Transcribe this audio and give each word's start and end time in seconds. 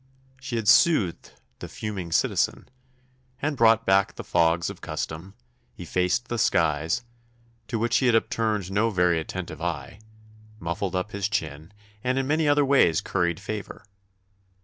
She 0.39 0.55
had 0.55 0.67
soothed 0.67 1.33
the 1.59 1.67
fuming 1.67 2.11
citizen, 2.11 2.67
and 3.39 3.55
brought 3.55 3.85
back 3.85 4.15
the 4.15 4.23
fogs 4.23 4.67
of 4.71 4.81
custom, 4.81 5.35
effaced 5.77 6.27
the 6.27 6.39
skies, 6.39 7.03
to 7.67 7.77
which 7.77 7.97
he 7.97 8.07
had 8.07 8.15
upturned 8.15 8.71
no 8.71 8.89
very 8.89 9.19
attentive 9.19 9.61
eye, 9.61 9.99
muffled 10.59 10.95
up 10.95 11.11
his 11.11 11.29
chin, 11.29 11.71
and 12.03 12.17
in 12.17 12.25
many 12.25 12.47
other 12.47 12.65
ways 12.65 12.99
curried 12.99 13.39
favour. 13.39 13.85